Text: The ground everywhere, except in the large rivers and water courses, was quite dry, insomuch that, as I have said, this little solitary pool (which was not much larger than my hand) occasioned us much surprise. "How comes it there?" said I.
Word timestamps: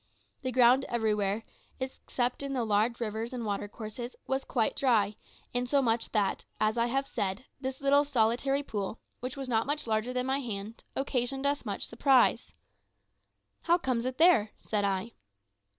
The 0.41 0.51
ground 0.51 0.83
everywhere, 0.89 1.43
except 1.79 2.41
in 2.41 2.53
the 2.53 2.63
large 2.63 2.99
rivers 2.99 3.33
and 3.33 3.45
water 3.45 3.67
courses, 3.67 4.15
was 4.25 4.43
quite 4.43 4.75
dry, 4.75 5.15
insomuch 5.53 6.11
that, 6.11 6.43
as 6.59 6.75
I 6.75 6.87
have 6.87 7.05
said, 7.07 7.45
this 7.59 7.81
little 7.81 8.03
solitary 8.03 8.63
pool 8.63 8.99
(which 9.19 9.37
was 9.37 9.47
not 9.47 9.67
much 9.67 9.85
larger 9.85 10.11
than 10.11 10.25
my 10.25 10.39
hand) 10.39 10.83
occasioned 10.95 11.45
us 11.45 11.65
much 11.65 11.85
surprise. 11.85 12.55
"How 13.65 13.77
comes 13.77 14.05
it 14.05 14.17
there?" 14.17 14.53
said 14.57 14.83
I. 14.83 15.11